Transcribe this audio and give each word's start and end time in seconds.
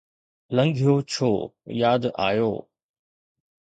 لنگهيو 0.55 0.95
ڇو 1.11 1.31
ياد 1.83 2.03
آيو؟ 2.27 2.53